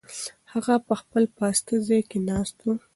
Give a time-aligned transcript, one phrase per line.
[0.51, 2.73] هغه په خپل پاسته ځای کې ناست و.